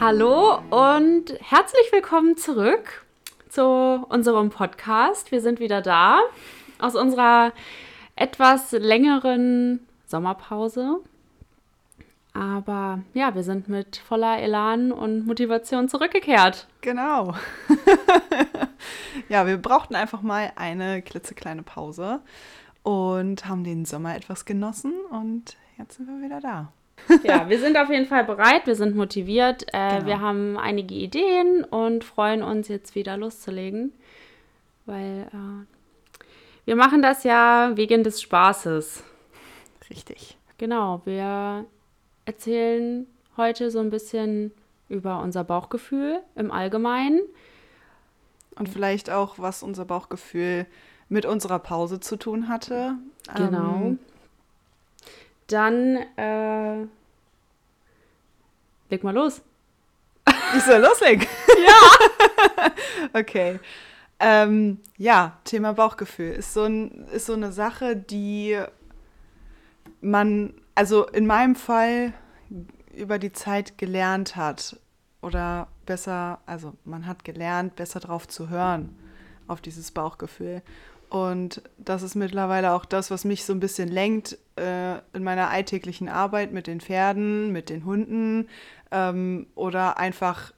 Hallo 0.00 0.60
und 0.70 1.34
herzlich 1.42 1.92
willkommen 1.92 2.34
zurück 2.38 3.04
zu 3.50 3.62
unserem 4.08 4.48
Podcast. 4.48 5.30
Wir 5.30 5.42
sind 5.42 5.60
wieder 5.60 5.82
da 5.82 6.22
aus 6.78 6.94
unserer 6.96 7.52
etwas 8.16 8.72
längeren 8.72 9.86
Sommerpause. 10.06 11.00
Aber 12.32 13.00
ja, 13.12 13.34
wir 13.34 13.42
sind 13.42 13.68
mit 13.68 13.98
voller 13.98 14.38
Elan 14.38 14.90
und 14.90 15.26
Motivation 15.26 15.90
zurückgekehrt. 15.90 16.66
Genau. 16.80 17.34
ja, 19.28 19.46
wir 19.46 19.58
brauchten 19.58 19.96
einfach 19.96 20.22
mal 20.22 20.50
eine 20.56 21.02
klitzekleine 21.02 21.62
Pause 21.62 22.22
und 22.82 23.46
haben 23.46 23.64
den 23.64 23.84
Sommer 23.84 24.16
etwas 24.16 24.46
genossen 24.46 24.94
und 25.10 25.58
jetzt 25.76 25.98
sind 25.98 26.06
wir 26.06 26.24
wieder 26.24 26.40
da. 26.40 26.72
Ja, 27.24 27.48
wir 27.48 27.58
sind 27.58 27.76
auf 27.76 27.90
jeden 27.90 28.06
Fall 28.06 28.24
bereit, 28.24 28.66
wir 28.66 28.74
sind 28.74 28.94
motiviert, 28.96 29.64
äh, 29.72 29.96
genau. 29.96 30.06
wir 30.06 30.20
haben 30.20 30.58
einige 30.58 30.94
Ideen 30.94 31.64
und 31.64 32.04
freuen 32.04 32.42
uns 32.42 32.68
jetzt 32.68 32.94
wieder 32.94 33.16
loszulegen, 33.16 33.92
weil 34.86 35.28
äh, 35.32 35.66
wir 36.64 36.76
machen 36.76 37.02
das 37.02 37.24
ja 37.24 37.72
wegen 37.74 38.04
des 38.04 38.20
Spaßes. 38.22 39.02
Richtig. 39.88 40.36
Genau, 40.58 41.00
wir 41.04 41.64
erzählen 42.26 43.06
heute 43.36 43.70
so 43.70 43.80
ein 43.80 43.90
bisschen 43.90 44.52
über 44.88 45.20
unser 45.20 45.44
Bauchgefühl 45.44 46.20
im 46.34 46.50
Allgemeinen. 46.50 47.20
Und 48.56 48.68
vielleicht 48.68 49.08
auch, 49.08 49.38
was 49.38 49.62
unser 49.62 49.86
Bauchgefühl 49.86 50.66
mit 51.08 51.24
unserer 51.24 51.58
Pause 51.58 52.00
zu 52.00 52.16
tun 52.16 52.48
hatte. 52.48 52.94
Genau. 53.34 53.74
Ähm, 53.76 53.98
Dann 55.50 55.96
äh, 56.16 56.86
leg 58.88 59.02
mal 59.02 59.14
los. 59.14 59.42
Ich 60.56 60.62
soll 60.62 60.80
loslegen. 60.80 61.26
ja. 61.66 62.70
okay. 63.20 63.58
Ähm, 64.20 64.78
ja, 64.96 65.38
Thema 65.44 65.72
Bauchgefühl 65.72 66.32
ist 66.32 66.54
so, 66.54 66.64
ein, 66.64 67.08
ist 67.08 67.26
so 67.26 67.32
eine 67.32 67.50
Sache, 67.50 67.96
die 67.96 68.60
man, 70.00 70.54
also 70.76 71.06
in 71.06 71.26
meinem 71.26 71.56
Fall 71.56 72.12
über 72.94 73.18
die 73.18 73.32
Zeit 73.32 73.76
gelernt 73.76 74.36
hat 74.36 74.78
oder 75.20 75.66
besser, 75.84 76.38
also 76.46 76.74
man 76.84 77.06
hat 77.06 77.24
gelernt, 77.24 77.74
besser 77.74 77.98
drauf 77.98 78.28
zu 78.28 78.50
hören, 78.50 78.96
auf 79.48 79.60
dieses 79.60 79.90
Bauchgefühl. 79.90 80.62
Und 81.10 81.62
das 81.76 82.02
ist 82.02 82.14
mittlerweile 82.14 82.72
auch 82.72 82.84
das, 82.84 83.10
was 83.10 83.24
mich 83.24 83.44
so 83.44 83.52
ein 83.52 83.58
bisschen 83.58 83.88
lenkt 83.88 84.38
äh, 84.56 84.98
in 85.12 85.24
meiner 85.24 85.50
alltäglichen 85.50 86.08
Arbeit 86.08 86.52
mit 86.52 86.68
den 86.68 86.80
Pferden, 86.80 87.50
mit 87.50 87.68
den 87.68 87.84
Hunden 87.84 88.48
ähm, 88.92 89.48
oder 89.56 89.98
einfach 89.98 90.52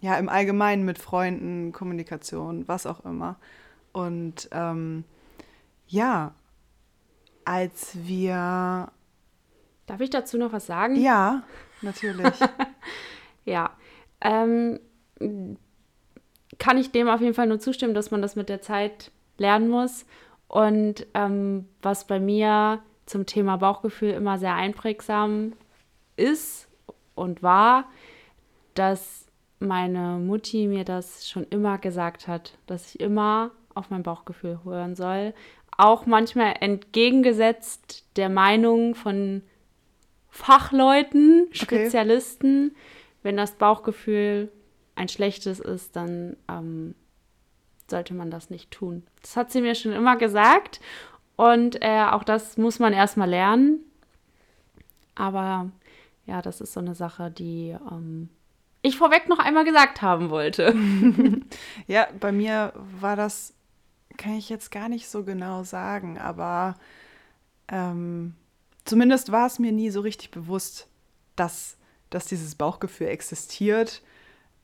ja 0.00 0.16
im 0.16 0.28
Allgemeinen 0.28 0.84
mit 0.84 0.98
Freunden, 0.98 1.70
Kommunikation, 1.70 2.66
was 2.66 2.86
auch 2.86 3.04
immer. 3.04 3.36
Und 3.92 4.48
ähm, 4.50 5.04
ja, 5.86 6.34
als 7.44 7.92
wir. 7.94 8.90
Darf 9.86 10.00
ich 10.00 10.10
dazu 10.10 10.38
noch 10.38 10.52
was 10.52 10.66
sagen? 10.66 10.96
Ja, 10.96 11.44
natürlich. 11.82 12.34
ja. 13.44 13.70
Ähm, 14.20 14.80
kann 16.58 16.78
ich 16.78 16.90
dem 16.90 17.08
auf 17.08 17.20
jeden 17.20 17.34
Fall 17.34 17.46
nur 17.46 17.60
zustimmen, 17.60 17.94
dass 17.94 18.10
man 18.10 18.22
das 18.22 18.34
mit 18.34 18.48
der 18.48 18.60
Zeit 18.60 19.12
lernen 19.42 19.68
muss. 19.68 20.06
Und 20.48 21.06
ähm, 21.14 21.68
was 21.82 22.06
bei 22.06 22.18
mir 22.20 22.82
zum 23.06 23.26
Thema 23.26 23.56
Bauchgefühl 23.56 24.10
immer 24.10 24.38
sehr 24.38 24.54
einprägsam 24.54 25.52
ist 26.16 26.68
und 27.14 27.42
war, 27.42 27.84
dass 28.74 29.26
meine 29.58 30.18
Mutti 30.18 30.66
mir 30.66 30.84
das 30.84 31.28
schon 31.28 31.44
immer 31.44 31.78
gesagt 31.78 32.28
hat, 32.28 32.58
dass 32.66 32.94
ich 32.94 33.00
immer 33.00 33.50
auf 33.74 33.90
mein 33.90 34.02
Bauchgefühl 34.02 34.60
hören 34.64 34.94
soll. 34.94 35.34
Auch 35.76 36.06
manchmal 36.06 36.56
entgegengesetzt 36.60 38.06
der 38.16 38.28
Meinung 38.28 38.94
von 38.94 39.42
Fachleuten, 40.28 41.48
Spezialisten. 41.52 42.68
Okay. 42.68 42.76
Wenn 43.22 43.36
das 43.36 43.52
Bauchgefühl 43.52 44.50
ein 44.94 45.08
schlechtes 45.08 45.60
ist, 45.60 45.96
dann 45.96 46.36
ähm, 46.48 46.94
sollte 47.92 48.14
man 48.14 48.30
das 48.30 48.50
nicht 48.50 48.70
tun. 48.70 49.04
Das 49.20 49.36
hat 49.36 49.52
sie 49.52 49.60
mir 49.60 49.74
schon 49.76 49.92
immer 49.92 50.16
gesagt 50.16 50.80
und 51.36 51.80
äh, 51.82 52.04
auch 52.10 52.24
das 52.24 52.56
muss 52.56 52.78
man 52.78 52.92
erstmal 52.92 53.28
lernen. 53.28 53.80
Aber 55.14 55.70
ja, 56.26 56.40
das 56.42 56.60
ist 56.60 56.72
so 56.72 56.80
eine 56.80 56.94
Sache, 56.94 57.30
die 57.30 57.76
ähm, 57.90 58.30
ich 58.80 58.96
vorweg 58.96 59.28
noch 59.28 59.38
einmal 59.38 59.64
gesagt 59.64 60.02
haben 60.02 60.30
wollte. 60.30 60.74
ja, 61.86 62.08
bei 62.18 62.32
mir 62.32 62.72
war 63.00 63.14
das, 63.14 63.54
kann 64.16 64.34
ich 64.36 64.48
jetzt 64.48 64.70
gar 64.70 64.88
nicht 64.88 65.08
so 65.08 65.22
genau 65.22 65.62
sagen, 65.62 66.18
aber 66.18 66.76
ähm, 67.68 68.34
zumindest 68.86 69.30
war 69.30 69.46
es 69.46 69.58
mir 69.58 69.72
nie 69.72 69.90
so 69.90 70.00
richtig 70.00 70.30
bewusst, 70.30 70.88
dass, 71.36 71.76
dass 72.08 72.24
dieses 72.24 72.54
Bauchgefühl 72.54 73.08
existiert 73.08 74.02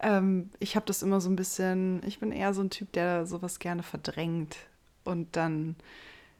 ähm, 0.00 0.50
ich 0.58 0.76
habe 0.76 0.86
das 0.86 1.02
immer 1.02 1.20
so 1.20 1.28
ein 1.28 1.36
bisschen, 1.36 2.00
ich 2.06 2.20
bin 2.20 2.32
eher 2.32 2.54
so 2.54 2.62
ein 2.62 2.70
Typ, 2.70 2.92
der 2.92 3.26
sowas 3.26 3.58
gerne 3.58 3.82
verdrängt 3.82 4.56
und 5.04 5.36
dann 5.36 5.76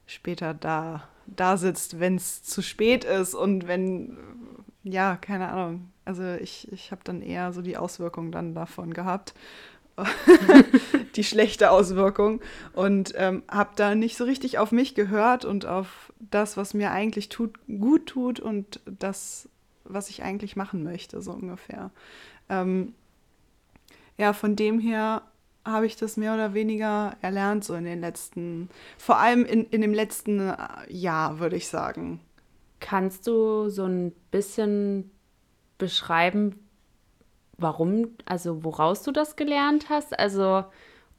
später 0.05 0.53
da, 0.53 1.07
da 1.27 1.57
sitzt, 1.57 1.99
wenn 1.99 2.15
es 2.15 2.43
zu 2.43 2.61
spät 2.61 3.03
ist 3.03 3.35
und 3.35 3.67
wenn, 3.67 4.17
ja, 4.83 5.17
keine 5.17 5.49
Ahnung. 5.49 5.91
Also 6.05 6.23
ich, 6.35 6.71
ich 6.71 6.91
habe 6.91 7.01
dann 7.03 7.21
eher 7.21 7.53
so 7.53 7.61
die 7.61 7.77
Auswirkungen 7.77 8.31
dann 8.31 8.55
davon 8.55 8.93
gehabt. 8.93 9.33
die 11.17 11.25
schlechte 11.25 11.71
Auswirkung 11.71 12.39
und 12.71 13.13
ähm, 13.17 13.43
habe 13.49 13.71
da 13.75 13.95
nicht 13.95 14.15
so 14.15 14.23
richtig 14.23 14.57
auf 14.57 14.71
mich 14.71 14.95
gehört 14.95 15.43
und 15.43 15.65
auf 15.65 16.13
das, 16.19 16.55
was 16.55 16.73
mir 16.73 16.91
eigentlich 16.91 17.27
tut, 17.27 17.59
gut 17.67 18.05
tut 18.05 18.39
und 18.39 18.79
das, 18.85 19.49
was 19.83 20.09
ich 20.09 20.23
eigentlich 20.23 20.55
machen 20.55 20.83
möchte, 20.83 21.21
so 21.21 21.33
ungefähr. 21.33 21.91
Ähm, 22.47 22.93
ja, 24.19 24.33
von 24.33 24.55
dem 24.55 24.79
her 24.79 25.23
habe 25.65 25.85
ich 25.85 25.95
das 25.95 26.17
mehr 26.17 26.33
oder 26.33 26.53
weniger 26.53 27.15
erlernt, 27.21 27.63
so 27.63 27.73
in 27.73 27.85
den 27.85 28.01
letzten, 28.01 28.69
vor 28.97 29.17
allem 29.17 29.45
in, 29.45 29.65
in 29.67 29.81
dem 29.81 29.93
letzten 29.93 30.49
äh, 30.49 30.57
Jahr, 30.89 31.39
würde 31.39 31.55
ich 31.55 31.69
sagen. 31.69 32.19
Kannst 32.79 33.27
du 33.27 33.69
so 33.69 33.85
ein 33.85 34.11
bisschen 34.31 35.11
beschreiben, 35.77 36.67
warum, 37.57 38.15
also 38.25 38.63
woraus 38.63 39.03
du 39.03 39.11
das 39.11 39.35
gelernt 39.35 39.89
hast? 39.89 40.17
Also 40.17 40.63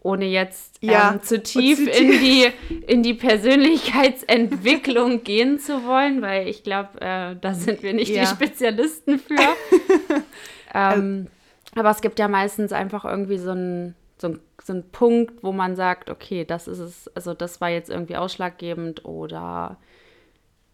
ohne 0.03 0.25
jetzt 0.27 0.79
ja, 0.83 1.13
ähm, 1.13 1.23
zu 1.23 1.41
tief 1.43 1.79
zu 1.79 1.91
in 1.91 2.11
die, 2.11 2.51
in 2.87 3.03
die 3.03 3.15
Persönlichkeitsentwicklung 3.15 5.25
gehen 5.25 5.59
zu 5.59 5.85
wollen, 5.85 6.21
weil 6.23 6.49
ich 6.49 6.65
glaube, 6.65 7.01
äh, 7.01 7.37
da 7.41 7.55
sind 7.55 7.83
wir 7.83 7.95
nicht 7.95 8.11
ja. 8.11 8.23
die 8.23 8.29
Spezialisten 8.29 9.19
für. 9.19 9.37
Ähm, 10.73 11.27
also, 11.27 11.40
aber 11.75 11.91
es 11.91 12.01
gibt 12.01 12.19
ja 12.19 12.29
meistens 12.29 12.73
einfach 12.73 13.05
irgendwie 13.05 13.39
so 13.39 13.51
einen 13.51 13.95
so 14.19 14.37
so 14.63 14.75
ein 14.75 14.91
Punkt, 14.91 15.43
wo 15.43 15.53
man 15.53 15.77
sagt, 15.77 16.11
okay, 16.11 16.45
das 16.45 16.69
ist 16.69 16.79
es, 16.79 17.09
also 17.17 17.35
das 17.35 17.61
war 17.61 17.71
jetzt 17.71 17.91
irgendwie 17.91 18.17
ausschlaggebend 18.17 19.05
oder 19.05 19.79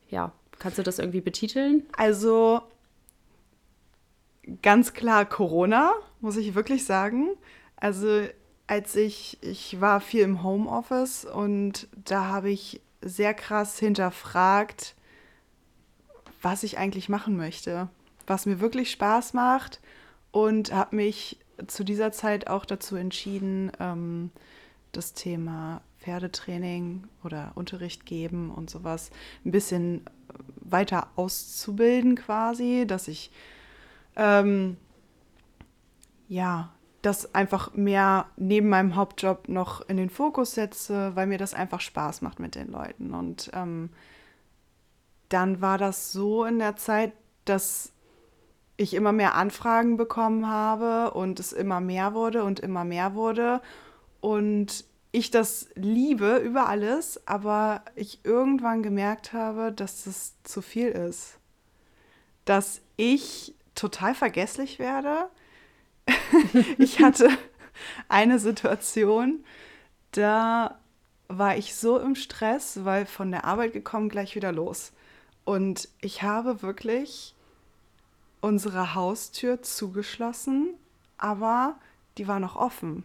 ja, 0.08 0.32
kannst 0.58 0.78
du 0.78 0.82
das 0.82 0.98
irgendwie 0.98 1.20
betiteln? 1.20 1.84
Also 1.96 2.62
ganz 4.62 4.94
klar 4.94 5.24
Corona, 5.24 5.92
muss 6.20 6.36
ich 6.36 6.54
wirklich 6.54 6.84
sagen. 6.84 7.30
Also 7.76 8.26
als 8.66 8.96
ich, 8.96 9.38
ich 9.42 9.80
war 9.80 10.00
viel 10.00 10.22
im 10.22 10.42
Homeoffice 10.42 11.24
und 11.24 11.88
da 12.04 12.26
habe 12.26 12.50
ich 12.50 12.80
sehr 13.00 13.34
krass 13.34 13.78
hinterfragt, 13.78 14.94
was 16.42 16.62
ich 16.62 16.78
eigentlich 16.78 17.08
machen 17.08 17.36
möchte, 17.36 17.88
was 18.26 18.46
mir 18.46 18.60
wirklich 18.60 18.90
Spaß 18.90 19.34
macht 19.34 19.80
und 20.36 20.70
habe 20.70 20.96
mich 20.96 21.38
zu 21.66 21.82
dieser 21.82 22.12
Zeit 22.12 22.48
auch 22.48 22.66
dazu 22.66 22.94
entschieden, 22.96 23.72
ähm, 23.80 24.30
das 24.92 25.14
Thema 25.14 25.80
Pferdetraining 26.00 27.04
oder 27.24 27.52
Unterricht 27.54 28.04
geben 28.04 28.50
und 28.50 28.68
sowas 28.68 29.10
ein 29.46 29.50
bisschen 29.50 30.02
weiter 30.56 31.08
auszubilden 31.16 32.16
quasi, 32.16 32.84
dass 32.86 33.08
ich 33.08 33.30
ähm, 34.16 34.76
ja 36.28 36.70
das 37.00 37.34
einfach 37.34 37.72
mehr 37.72 38.26
neben 38.36 38.68
meinem 38.68 38.94
Hauptjob 38.94 39.48
noch 39.48 39.88
in 39.88 39.96
den 39.96 40.10
Fokus 40.10 40.52
setze, 40.52 41.16
weil 41.16 41.28
mir 41.28 41.38
das 41.38 41.54
einfach 41.54 41.80
Spaß 41.80 42.20
macht 42.20 42.40
mit 42.40 42.56
den 42.56 42.70
Leuten. 42.70 43.14
Und 43.14 43.50
ähm, 43.54 43.88
dann 45.30 45.62
war 45.62 45.78
das 45.78 46.12
so 46.12 46.44
in 46.44 46.58
der 46.58 46.76
Zeit, 46.76 47.14
dass 47.46 47.95
ich 48.76 48.94
immer 48.94 49.12
mehr 49.12 49.34
Anfragen 49.34 49.96
bekommen 49.96 50.48
habe 50.48 51.12
und 51.12 51.40
es 51.40 51.52
immer 51.52 51.80
mehr 51.80 52.14
wurde 52.14 52.44
und 52.44 52.60
immer 52.60 52.84
mehr 52.84 53.14
wurde. 53.14 53.60
Und 54.20 54.84
ich 55.12 55.30
das 55.30 55.68
liebe 55.74 56.36
über 56.36 56.68
alles, 56.68 57.26
aber 57.26 57.82
ich 57.94 58.20
irgendwann 58.24 58.82
gemerkt 58.82 59.32
habe, 59.32 59.72
dass 59.72 60.06
es 60.06 60.34
zu 60.42 60.60
viel 60.60 60.88
ist. 60.88 61.38
Dass 62.44 62.82
ich 62.96 63.54
total 63.74 64.14
vergesslich 64.14 64.78
werde, 64.78 65.30
ich 66.78 67.00
hatte 67.00 67.30
eine 68.08 68.38
Situation, 68.38 69.44
da 70.12 70.78
war 71.28 71.56
ich 71.56 71.74
so 71.74 71.98
im 71.98 72.14
Stress, 72.14 72.84
weil 72.84 73.06
von 73.06 73.30
der 73.30 73.44
Arbeit 73.44 73.72
gekommen, 73.72 74.08
gleich 74.08 74.34
wieder 74.36 74.52
los. 74.52 74.92
Und 75.44 75.88
ich 76.00 76.22
habe 76.22 76.62
wirklich 76.62 77.35
unsere 78.40 78.94
Haustür 78.94 79.62
zugeschlossen, 79.62 80.74
aber 81.18 81.76
die 82.18 82.28
war 82.28 82.40
noch 82.40 82.56
offen. 82.56 83.04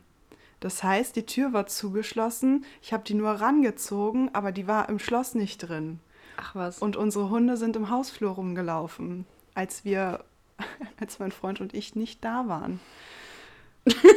Das 0.59 0.83
heißt, 0.83 1.15
die 1.15 1.25
Tür 1.25 1.53
war 1.53 1.65
zugeschlossen, 1.65 2.65
ich 2.81 2.93
habe 2.93 3.03
die 3.03 3.15
nur 3.15 3.31
rangezogen, 3.31 4.29
aber 4.33 4.51
die 4.51 4.67
war 4.67 4.89
im 4.89 4.99
Schloss 4.99 5.33
nicht 5.33 5.57
drin. 5.57 5.99
Ach 6.37 6.55
was. 6.55 6.79
Und 6.79 6.95
unsere 6.95 7.29
Hunde 7.29 7.57
sind 7.57 7.75
im 7.75 7.89
Hausflur 7.89 8.31
rumgelaufen, 8.31 9.25
als 9.55 9.83
wir, 9.85 10.23
als 10.99 11.19
mein 11.19 11.31
Freund 11.31 11.61
und 11.61 11.73
ich 11.73 11.95
nicht 11.95 12.23
da 12.23 12.47
waren. 12.47 12.79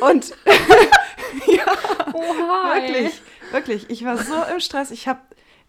Und 0.01 0.35
ja, 1.47 1.67
Oha, 2.13 2.75
wirklich, 2.75 3.23
wirklich, 3.51 3.91
ich 3.91 4.05
war 4.05 4.19
so 4.19 4.35
im 4.53 4.61
Stress, 4.61 4.91
ich 4.91 5.09
habe 5.09 5.21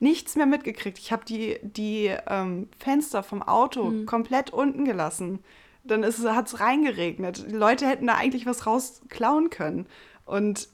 nichts 0.06 0.36
mehr 0.36 0.46
mitgekriegt. 0.46 0.98
Ich 1.00 1.12
habe 1.12 1.25
die, 1.25 1.57
die 1.62 2.12
ähm, 2.28 2.69
Fenster 2.80 3.24
vom 3.24 3.42
Auto 3.44 3.92
komplett 4.06 4.52
unten 4.52 4.86
gelassen. 4.86 5.40
Dann 5.84 6.04
hat 6.06 6.48
es 6.48 6.60
reingeregnet. 6.60 7.46
Die 7.52 7.56
Leute 7.56 7.86
hätten 7.88 8.07
da 8.07 8.16
eigentlich 8.16 8.46
was 8.46 8.66
rausklauen 8.66 9.50
können. 9.50 9.86
Und 10.25 10.68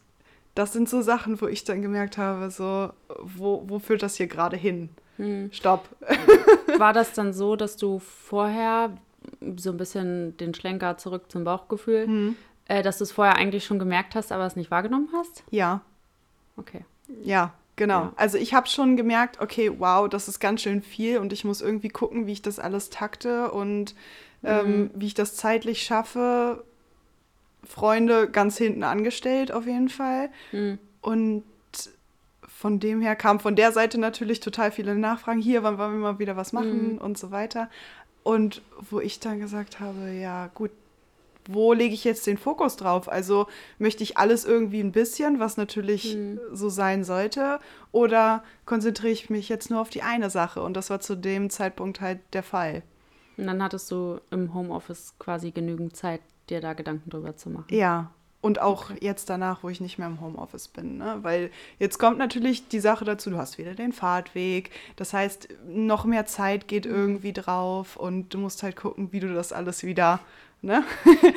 das 0.56 0.74
sind 0.74 0.88
so 0.89 1.01
Sachen, 1.01 1.42
wo 1.42 1.48
ich 1.48 1.63
dann 1.63 1.81
gemerkt 1.81 2.18
habe, 2.18 2.51
so, 2.51 2.92
wo, 3.22 3.63
wo 3.68 3.80
führt 3.80 4.04
das 4.04 4.16
hier 4.16 4.28
gerade 4.28 4.57
hin? 4.57 4.89
Stopp. 5.51 5.88
War 6.77 6.94
das 6.94 7.13
dann 7.13 7.31
so, 7.34 7.56
dass 7.56 7.77
du 7.77 8.00
vorher 8.00 8.98
so 9.57 9.69
ein 9.72 9.77
bisschen 9.77 10.36
den 10.38 10.54
Schlenker 10.54 10.98
zurück 10.98 11.30
zum 11.31 11.44
Bauchgefühl, 11.44 12.06
Hm. 12.07 12.36
äh, 12.66 12.81
dass 12.81 12.98
du 12.98 13.04
es 13.04 13.12
vorher 13.12 13.36
eigentlich 13.36 13.66
schon 13.66 13.77
gemerkt 13.80 14.16
hast, 14.16 14.31
aber 14.31 14.45
es 14.45 14.56
nicht 14.56 14.72
wahrgenommen 14.72 15.10
hast? 15.13 15.44
Ja, 15.51 15.81
Okay. 16.57 16.84
Ja, 17.24 17.54
genau. 17.81 18.01
Ja. 18.01 18.13
Also 18.16 18.38
ich 18.38 18.54
habe 18.54 18.68
schon 18.68 18.95
gemerkt, 18.95 19.42
okay, 19.42 19.72
wow, 19.80 20.07
das 20.07 20.28
ist 20.28 20.39
ganz 20.39 20.62
schön 20.62 20.83
viel 20.83 21.18
und 21.18 21.33
ich 21.33 21.44
muss 21.44 21.62
irgendwie 21.62 21.89
gucken, 21.89 22.28
wie 22.28 22.33
ich 22.33 22.44
das 22.44 22.60
alles 22.60 22.92
takte 22.92 23.50
und 23.50 23.95
ähm, 24.44 24.92
wie 24.94 25.07
ich 25.07 25.16
das 25.16 25.36
zeitlich 25.36 25.81
schaffe. 25.81 26.63
Freunde 27.63 28.30
ganz 28.30 28.57
hinten 28.60 28.83
angestellt 28.83 29.51
auf 29.51 29.66
jeden 29.66 29.89
Fall. 29.89 30.30
Hm. 30.51 30.78
Und 31.01 31.44
von 32.48 32.80
dem 32.80 33.01
her 33.01 33.16
kam 33.16 33.39
von 33.39 33.56
der 33.56 33.72
Seite 33.72 33.98
natürlich 33.98 34.42
total 34.42 34.72
viele 34.72 34.94
Nachfragen. 34.94 35.42
Hier, 35.42 35.63
wann 35.63 35.80
wollen 35.80 35.94
wir 35.94 36.12
mal 36.12 36.19
wieder 36.19 36.38
was 36.38 36.54
machen 36.54 37.00
und 37.00 37.18
so 37.18 37.31
weiter. 37.31 37.68
Und 38.22 38.62
wo 38.92 39.00
ich 39.00 39.19
dann 39.19 39.39
gesagt 39.39 39.80
habe, 39.80 40.12
ja 40.12 40.51
gut, 40.54 40.69
wo 41.48 41.74
lege 41.74 41.94
ich 41.94 42.04
jetzt 42.04 42.28
den 42.28 42.38
Fokus 42.38 42.76
drauf? 42.76 43.10
Also 43.10 43.48
möchte 43.80 44.04
ich 44.04 44.18
alles 44.18 44.46
irgendwie 44.46 44.82
ein 44.82 44.92
bisschen, 44.92 45.40
was 45.40 45.58
natürlich 45.58 46.18
so 46.52 46.70
sein 46.70 47.04
sollte, 47.04 47.60
oder 47.92 48.44
konzentriere 48.66 49.12
ich 49.12 49.30
mich 49.30 49.50
jetzt 49.50 49.70
nur 49.70 49.82
auf 49.82 49.90
die 49.90 50.02
eine 50.02 50.30
Sache? 50.30 50.62
Und 50.62 50.76
das 50.76 50.90
war 50.90 51.00
zu 51.00 51.16
dem 51.16 51.50
Zeitpunkt 51.50 52.02
halt 52.02 52.20
der 52.34 52.44
Fall. 52.44 52.84
Und 53.38 53.48
dann 53.48 53.64
hattest 53.64 53.90
du 53.92 54.20
im 54.30 54.54
Homeoffice 54.54 55.16
quasi 55.18 55.52
genügend 55.52 55.96
Zeit, 55.96 56.22
dir 56.50 56.62
da 56.62 56.74
Gedanken 56.74 57.10
drüber 57.10 57.36
zu 57.36 57.50
machen. 57.50 57.68
Ja. 57.70 58.12
Und 58.42 58.60
auch 58.60 58.90
jetzt 59.00 59.30
danach, 59.30 59.62
wo 59.62 59.70
ich 59.70 59.82
nicht 59.82 60.00
mehr 60.00 60.08
im 60.08 60.20
Homeoffice 60.20 60.68
bin. 60.68 60.98
Ne? 60.98 61.20
Weil 61.22 61.52
jetzt 61.78 62.00
kommt 62.00 62.18
natürlich 62.18 62.68
die 62.68 62.80
Sache 62.80 63.06
dazu, 63.06 63.30
du 63.30 63.38
hast 63.38 63.60
wieder 63.60 63.76
den 63.76 63.94
Fahrtweg. 63.94 64.72
Das 64.96 65.14
heißt, 65.14 65.48
noch 65.68 66.06
mehr 66.06 66.26
Zeit 66.26 66.68
geht 66.68 66.88
irgendwie 66.88 67.34
drauf 67.34 67.98
und 67.98 68.34
du 68.34 68.40
musst 68.40 68.64
halt 68.64 68.76
gucken, 68.76 69.12
wie 69.12 69.20
du 69.20 69.34
das 69.34 69.54
alles 69.54 69.84
wieder. 69.84 70.20
Ne? 70.62 70.84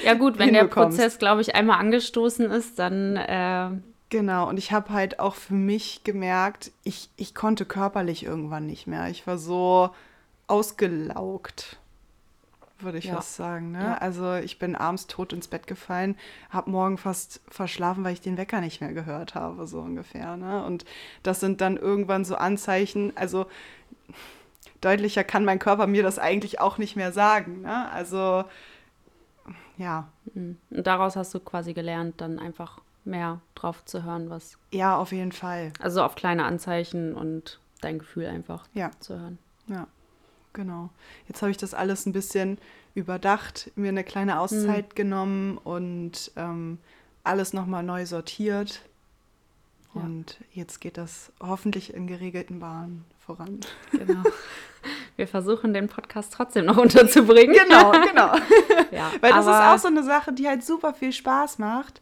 Ja 0.05 0.15
gut, 0.15 0.38
wenn 0.38 0.53
der. 0.53 0.65
Prozess, 0.65 1.19
glaube 1.19 1.41
ich, 1.41 1.55
einmal 1.55 1.79
angestoßen 1.79 2.50
ist, 2.50 2.79
dann 2.79 3.17
äh, 3.17 3.71
Genau, 4.11 4.49
und 4.49 4.59
ich 4.59 4.71
habe 4.71 4.91
halt 4.91 5.19
auch 5.19 5.35
für 5.35 5.55
mich 5.55 6.05
gemerkt, 6.05 6.71
ich, 6.85 7.09
ich 7.17 7.35
konnte 7.35 7.65
körperlich 7.65 8.25
irgendwann 8.25 8.67
nicht 8.67 8.87
mehr. 8.87 9.09
Ich 9.09 9.26
war 9.26 9.38
so 9.38 9.91
ausgelaugt, 10.47 11.79
würde 12.79 12.99
ich 12.99 13.06
Ja. 13.06 13.17
fast 13.17 13.35
sagen. 13.37 13.73
Ne? 13.73 13.81
Ja. 13.81 13.94
Also 13.94 14.35
ich 14.35 14.59
bin 14.59 14.76
abends 14.76 15.06
tot 15.06 15.32
ins 15.32 15.49
Bett 15.49 15.67
gefallen, 15.67 16.17
habe 16.50 16.71
morgen 16.71 16.99
fast 16.99 17.41
verschlafen, 17.49 18.05
weil 18.05 18.12
ich 18.12 18.21
den 18.21 18.37
Wecker 18.37 18.61
nicht 18.61 18.81
mehr 18.81 18.93
gehört 18.93 19.35
habe, 19.35 19.67
so 19.67 19.81
ungefähr. 19.81 20.37
Ne? 20.37 20.65
Und 20.65 20.85
das 21.23 21.41
sind 21.41 21.61
dann 21.61 21.76
irgendwann 21.76 22.25
so 22.25 22.37
Anzeichen, 22.37 23.12
also 23.17 23.47
deutlicher 24.81 25.25
kann 25.25 25.44
mein 25.44 25.59
Körper 25.59 25.87
mir 25.87 26.03
das 26.03 26.19
eigentlich 26.19 26.61
auch 26.61 26.79
nicht 26.79 26.94
mehr 26.94 27.11
sagen. 27.11 27.62
Ne? 27.62 27.91
Also 27.91 28.44
ja, 29.76 30.09
mm. 30.35 30.53
und 30.71 30.87
daraus 30.87 31.17
hast 31.17 31.35
du 31.35 31.41
quasi 31.41 31.75
gelernt, 31.75 32.21
dann 32.21 32.38
einfach 32.38 32.81
mehr 33.05 33.41
drauf 33.55 33.85
zu 33.85 34.03
hören, 34.05 34.31
was, 34.31 34.59
ja, 34.73 34.97
auf 34.97 35.12
jeden 35.12 35.32
Fall. 35.32 35.73
also 35.81 36.03
auf 36.03 36.15
kleine 36.15 36.44
Anzeichen 36.44 37.15
und 37.15 37.61
dein 37.81 37.99
Gefühl 37.99 38.26
einfach 38.26 38.67
Ja. 38.73 38.91
zu 39.00 39.19
hören. 39.19 39.38
Ja, 39.67 39.87
genau. 40.53 40.91
Jetzt 41.29 41.43
habe 41.43 41.50
ich 41.50 41.56
das 41.59 41.75
alles 41.75 42.06
ein 42.06 42.12
bisschen 42.12 42.59
überdacht, 42.94 43.71
mir 43.76 43.88
eine 43.88 44.05
kleine 44.05 44.38
Auszeit 44.41 44.94
genommen 44.97 45.59
und 45.59 46.31
ähm, 46.37 46.79
alles 47.25 47.53
nochmal 47.53 47.82
neu 47.82 48.06
sortiert. 48.06 48.82
Ja. 49.94 50.00
Und 50.00 50.38
jetzt 50.52 50.81
geht 50.81 50.96
das 50.96 51.32
hoffentlich 51.41 51.94
in 51.94 52.06
geregelten 52.06 52.61
Bahnen 52.61 53.05
voran. 53.25 53.61
Genau. 53.93 54.23
Wir 55.17 55.29
versuchen 55.29 55.73
den 55.73 55.88
Podcast 55.88 56.32
trotzdem 56.32 56.67
noch 56.67 56.76
unterzubringen. 56.76 57.56
Genau, 57.56 57.93
genau. 57.93 58.35
Ja, 58.91 59.11
Weil 59.20 59.32
das 59.32 59.46
ist 59.46 59.52
auch 59.52 59.79
so 59.79 59.88
eine 59.88 60.05
Sache, 60.05 60.32
die 60.32 60.46
halt 60.46 60.64
super 60.64 60.94
viel 60.94 61.12
Spaß 61.12 61.58
macht, 61.58 62.00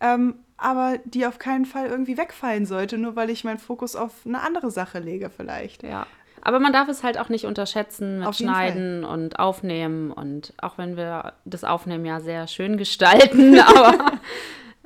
ähm, 0.00 0.34
aber 0.58 0.98
die 1.04 1.26
auf 1.26 1.38
keinen 1.38 1.64
Fall 1.64 1.86
irgendwie 1.86 2.18
wegfallen 2.18 2.66
sollte, 2.66 2.98
nur 2.98 3.16
weil 3.16 3.30
ich 3.30 3.44
meinen 3.44 3.58
Fokus 3.58 3.96
auf 3.96 4.12
eine 4.26 4.42
andere 4.42 4.70
Sache 4.70 4.98
lege 4.98 5.30
vielleicht. 5.30 5.82
Ja. 5.82 6.06
Aber 6.42 6.60
man 6.60 6.72
darf 6.72 6.88
es 6.88 7.02
halt 7.02 7.18
auch 7.18 7.28
nicht 7.28 7.44
unterschätzen 7.44 8.20
mit 8.20 8.36
Schneiden 8.36 9.04
und 9.04 9.38
Aufnehmen. 9.40 10.12
Und 10.12 10.52
auch 10.58 10.78
wenn 10.78 10.96
wir 10.96 11.32
das 11.44 11.64
Aufnehmen 11.64 12.04
ja 12.04 12.20
sehr 12.20 12.46
schön 12.46 12.76
gestalten, 12.76 13.58
aber 13.60 14.12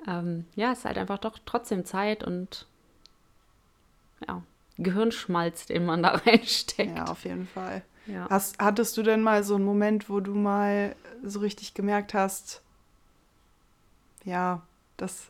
ähm, 0.06 0.46
ja, 0.54 0.72
es 0.72 0.80
ist 0.80 0.84
halt 0.84 0.98
einfach 0.98 1.18
doch 1.18 1.38
trotzdem 1.44 1.84
Zeit 1.84 2.24
und 2.24 2.66
ja, 4.26 4.42
Gehirnschmalz, 4.78 5.66
den 5.66 5.84
man 5.84 6.02
da 6.02 6.10
reinsteckt. 6.10 6.96
Ja, 6.96 7.04
auf 7.04 7.24
jeden 7.24 7.46
Fall. 7.46 7.82
Ja. 8.06 8.26
Hast, 8.28 8.58
hattest 8.58 8.96
du 8.96 9.02
denn 9.02 9.22
mal 9.22 9.44
so 9.44 9.54
einen 9.54 9.64
Moment, 9.64 10.08
wo 10.08 10.20
du 10.20 10.34
mal 10.34 10.96
so 11.22 11.40
richtig 11.40 11.74
gemerkt 11.74 12.14
hast, 12.14 12.62
ja, 14.24 14.62
dass 14.96 15.28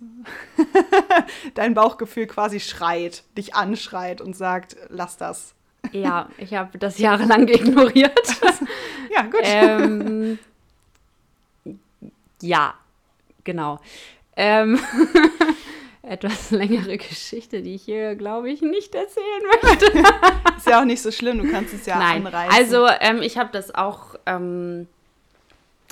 dein 1.54 1.74
Bauchgefühl 1.74 2.26
quasi 2.26 2.60
schreit, 2.60 3.24
dich 3.36 3.54
anschreit 3.54 4.20
und 4.20 4.36
sagt, 4.36 4.76
lass 4.88 5.16
das. 5.16 5.54
Ja, 5.92 6.28
ich 6.38 6.54
habe 6.54 6.78
das 6.78 6.98
jahrelang 6.98 7.48
ignoriert. 7.48 8.40
Ja, 9.12 9.22
gut. 9.22 9.40
ähm, 9.42 10.38
ja, 12.42 12.74
genau. 13.44 13.80
Ähm, 14.42 14.78
etwas 16.02 16.50
längere 16.50 16.96
Geschichte, 16.96 17.60
die 17.60 17.74
ich 17.74 17.82
hier, 17.82 18.14
glaube 18.14 18.50
ich, 18.50 18.62
nicht 18.62 18.94
erzählen 18.94 19.42
möchte. 19.52 19.84
Ist 20.56 20.66
ja 20.66 20.80
auch 20.80 20.86
nicht 20.86 21.02
so 21.02 21.10
schlimm, 21.10 21.42
du 21.42 21.50
kannst 21.50 21.74
es 21.74 21.84
ja 21.84 21.98
Nein, 21.98 22.26
anreißen. 22.26 22.56
also 22.56 22.86
ähm, 23.00 23.20
ich 23.20 23.36
habe 23.36 23.50
das 23.52 23.74
auch 23.74 24.14
ähm, 24.24 24.88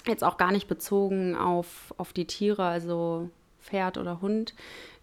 jetzt 0.06 0.24
auch 0.24 0.38
gar 0.38 0.50
nicht 0.50 0.66
bezogen 0.66 1.36
auf, 1.36 1.92
auf 1.98 2.14
die 2.14 2.24
Tiere, 2.24 2.64
also 2.64 3.28
Pferd 3.60 3.98
oder 3.98 4.22
Hund. 4.22 4.54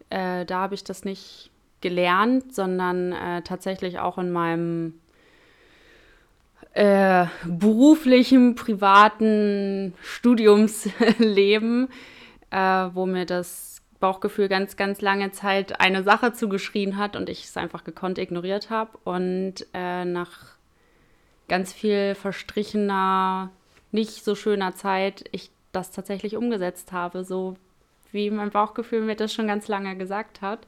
Äh, 0.09 0.45
da 0.45 0.61
habe 0.61 0.73
ich 0.73 0.83
das 0.83 1.05
nicht 1.05 1.51
gelernt, 1.81 2.55
sondern 2.55 3.11
äh, 3.11 3.43
tatsächlich 3.43 3.99
auch 3.99 4.17
in 4.17 4.31
meinem 4.31 4.99
äh, 6.73 7.27
beruflichen, 7.45 8.55
privaten 8.55 9.93
Studiumsleben, 10.01 11.89
äh, 12.55 12.95
wo 12.95 13.05
mir 13.05 13.25
das 13.25 13.81
Bauchgefühl 13.99 14.47
ganz, 14.47 14.77
ganz 14.77 15.01
lange 15.01 15.31
Zeit 15.31 15.81
eine 15.81 16.03
Sache 16.03 16.31
zugeschrien 16.31 16.95
hat 16.95 17.17
und 17.17 17.27
ich 17.27 17.43
es 17.43 17.57
einfach 17.57 17.83
gekonnt 17.83 18.17
ignoriert 18.17 18.69
habe. 18.69 18.97
Und 19.03 19.65
äh, 19.73 20.05
nach 20.05 20.55
ganz 21.49 21.73
viel 21.73 22.15
verstrichener, 22.15 23.51
nicht 23.91 24.23
so 24.23 24.35
schöner 24.35 24.73
Zeit 24.73 25.25
ich 25.31 25.51
das 25.73 25.91
tatsächlich 25.91 26.37
umgesetzt 26.37 26.93
habe, 26.93 27.25
so 27.25 27.57
wie 28.13 28.29
mein 28.31 28.51
Bauchgefühl 28.51 29.01
mir 29.01 29.15
das 29.15 29.33
schon 29.33 29.47
ganz 29.47 29.67
lange 29.67 29.97
gesagt 29.97 30.41
hat. 30.41 30.59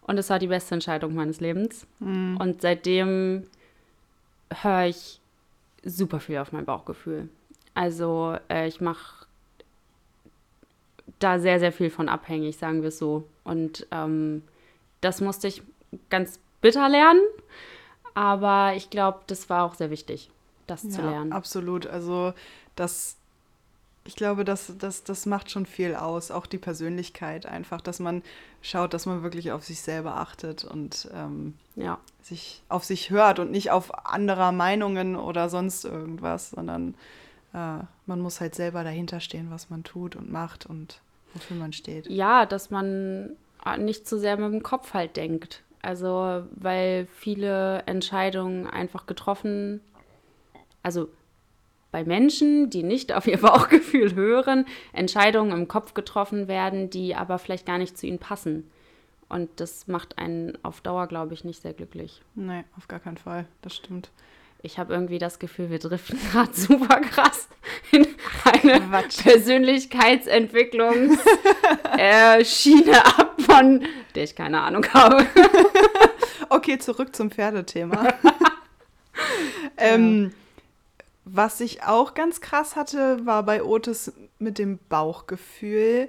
Und 0.00 0.16
es 0.16 0.30
war 0.30 0.38
die 0.38 0.46
beste 0.46 0.74
Entscheidung 0.74 1.14
meines 1.14 1.40
Lebens. 1.40 1.86
Und 2.00 2.62
seitdem 2.62 3.44
höre 4.62 4.86
ich 4.86 5.20
super 5.84 6.20
viel 6.20 6.38
auf 6.38 6.52
mein 6.52 6.64
Bauchgefühl. 6.64 7.28
Also 7.74 8.36
äh, 8.48 8.66
ich 8.66 8.80
mache 8.80 9.27
da 11.18 11.38
sehr, 11.38 11.58
sehr 11.58 11.72
viel 11.72 11.90
von 11.90 12.08
abhängig, 12.08 12.56
sagen 12.58 12.82
wir 12.82 12.88
es 12.88 12.98
so. 12.98 13.28
Und 13.44 13.86
ähm, 13.90 14.42
das 15.00 15.20
musste 15.20 15.48
ich 15.48 15.62
ganz 16.10 16.38
bitter 16.60 16.88
lernen. 16.88 17.22
Aber 18.14 18.74
ich 18.74 18.90
glaube, 18.90 19.20
das 19.26 19.48
war 19.48 19.64
auch 19.64 19.74
sehr 19.74 19.90
wichtig, 19.90 20.30
das 20.66 20.88
zu 20.88 21.00
ja, 21.00 21.10
lernen. 21.10 21.32
absolut. 21.32 21.86
Also 21.86 22.32
das 22.74 23.18
ich 24.08 24.16
glaube, 24.16 24.42
das, 24.46 24.72
das, 24.78 25.04
das 25.04 25.26
macht 25.26 25.50
schon 25.50 25.66
viel 25.66 25.94
aus, 25.94 26.30
auch 26.30 26.46
die 26.46 26.56
Persönlichkeit 26.56 27.44
einfach, 27.44 27.82
dass 27.82 28.00
man 28.00 28.22
schaut, 28.62 28.94
dass 28.94 29.04
man 29.04 29.22
wirklich 29.22 29.52
auf 29.52 29.64
sich 29.66 29.82
selber 29.82 30.16
achtet 30.16 30.64
und 30.64 31.10
ähm, 31.12 31.58
ja. 31.76 31.98
sich 32.22 32.62
auf 32.70 32.84
sich 32.84 33.10
hört 33.10 33.38
und 33.38 33.50
nicht 33.50 33.70
auf 33.70 34.06
anderer 34.06 34.50
Meinungen 34.50 35.14
oder 35.14 35.50
sonst 35.50 35.84
irgendwas, 35.84 36.50
sondern 36.50 36.94
äh, 37.52 37.80
man 38.08 38.20
muss 38.20 38.40
halt 38.40 38.54
selber 38.54 38.82
dahinter 38.82 39.20
stehen, 39.20 39.50
was 39.50 39.70
man 39.70 39.84
tut 39.84 40.16
und 40.16 40.32
macht 40.32 40.66
und 40.66 41.00
wofür 41.34 41.56
man 41.56 41.72
steht. 41.72 42.08
Ja, 42.08 42.46
dass 42.46 42.70
man 42.70 43.36
nicht 43.78 44.08
zu 44.08 44.18
sehr 44.18 44.36
mit 44.36 44.52
dem 44.52 44.62
Kopf 44.62 44.94
halt 44.94 45.16
denkt. 45.16 45.62
Also, 45.82 46.44
weil 46.50 47.06
viele 47.14 47.82
Entscheidungen 47.86 48.66
einfach 48.66 49.06
getroffen, 49.06 49.80
also 50.82 51.08
bei 51.90 52.04
Menschen, 52.04 52.70
die 52.70 52.82
nicht 52.82 53.12
auf 53.12 53.26
ihr 53.26 53.38
Bauchgefühl 53.40 54.14
hören, 54.14 54.66
Entscheidungen 54.92 55.52
im 55.52 55.68
Kopf 55.68 55.94
getroffen 55.94 56.48
werden, 56.48 56.90
die 56.90 57.14
aber 57.14 57.38
vielleicht 57.38 57.66
gar 57.66 57.78
nicht 57.78 57.96
zu 57.96 58.06
ihnen 58.06 58.18
passen. 58.18 58.70
Und 59.28 59.50
das 59.56 59.86
macht 59.86 60.18
einen 60.18 60.56
auf 60.64 60.80
Dauer, 60.80 61.06
glaube 61.06 61.34
ich, 61.34 61.44
nicht 61.44 61.60
sehr 61.60 61.74
glücklich. 61.74 62.22
Nee, 62.34 62.64
auf 62.76 62.88
gar 62.88 62.98
keinen 62.98 63.18
Fall. 63.18 63.46
Das 63.60 63.76
stimmt. 63.76 64.10
Ich 64.60 64.76
habe 64.78 64.92
irgendwie 64.92 65.18
das 65.18 65.38
Gefühl, 65.38 65.70
wir 65.70 65.78
driften 65.78 66.18
gerade 66.32 66.52
super 66.52 67.00
krass 67.00 67.48
in 67.92 68.06
eine 68.44 68.80
Persönlichkeitsentwicklungsschiene 69.22 71.20
äh, 72.90 72.96
ab, 72.96 73.40
von 73.40 73.86
der 74.14 74.24
ich 74.24 74.34
keine 74.34 74.60
Ahnung 74.60 74.84
habe. 74.92 75.24
okay, 76.48 76.78
zurück 76.78 77.14
zum 77.14 77.30
Pferdethema. 77.30 78.14
ähm, 79.76 80.32
was 81.24 81.60
ich 81.60 81.84
auch 81.84 82.14
ganz 82.14 82.40
krass 82.40 82.74
hatte, 82.74 83.24
war 83.26 83.44
bei 83.44 83.62
Otis 83.62 84.12
mit 84.38 84.58
dem 84.58 84.78
Bauchgefühl, 84.88 86.08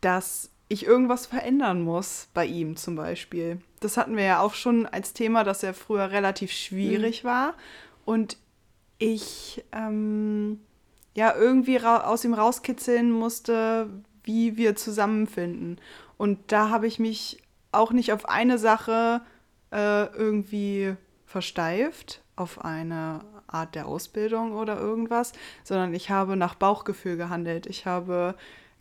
dass 0.00 0.50
ich 0.68 0.84
irgendwas 0.84 1.26
verändern 1.26 1.82
muss, 1.82 2.28
bei 2.34 2.44
ihm 2.46 2.76
zum 2.76 2.96
Beispiel. 2.96 3.60
Das 3.80 3.96
hatten 3.96 4.16
wir 4.16 4.24
ja 4.24 4.40
auch 4.40 4.54
schon 4.54 4.86
als 4.86 5.12
Thema, 5.12 5.44
dass 5.44 5.62
er 5.62 5.74
früher 5.74 6.10
relativ 6.10 6.50
schwierig 6.50 7.22
mhm. 7.22 7.28
war 7.28 7.54
und 8.04 8.36
ich 8.98 9.64
ähm, 9.72 10.60
ja 11.14 11.34
irgendwie 11.34 11.80
aus 11.80 12.24
ihm 12.24 12.34
rauskitzeln 12.34 13.10
musste, 13.10 13.88
wie 14.24 14.56
wir 14.56 14.74
zusammenfinden. 14.76 15.78
Und 16.16 16.38
da 16.48 16.70
habe 16.70 16.86
ich 16.86 16.98
mich 16.98 17.42
auch 17.72 17.92
nicht 17.92 18.12
auf 18.12 18.28
eine 18.28 18.58
Sache 18.58 19.20
äh, 19.70 20.06
irgendwie 20.06 20.96
versteift, 21.26 22.22
auf 22.34 22.64
eine 22.64 23.20
Art 23.46 23.74
der 23.74 23.86
Ausbildung 23.86 24.52
oder 24.52 24.78
irgendwas, 24.78 25.32
sondern 25.62 25.94
ich 25.94 26.10
habe 26.10 26.36
nach 26.36 26.54
Bauchgefühl 26.54 27.16
gehandelt. 27.16 27.66
Ich 27.66 27.86
habe 27.86 28.34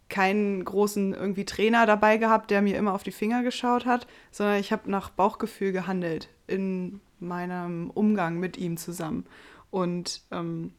keinen 0.09 0.63
großen 0.63 1.13
irgendwie 1.13 1.45
Trainer 1.45 1.85
dabei 1.85 2.17
gehabt, 2.17 2.51
der 2.51 2.61
mir 2.61 2.77
immer 2.77 2.93
auf 2.93 3.03
die 3.03 3.11
Finger 3.11 3.43
geschaut 3.43 3.85
hat, 3.85 4.07
sondern 4.31 4.59
ich 4.59 4.71
habe 4.71 4.89
nach 4.89 5.09
Bauchgefühl 5.09 5.71
gehandelt 5.71 6.29
in 6.47 7.01
meinem 7.19 7.89
Umgang 7.89 8.39
mit 8.39 8.57
ihm 8.57 8.77
zusammen. 8.77 9.25
Und 9.71 10.21
ähm, 10.31 10.73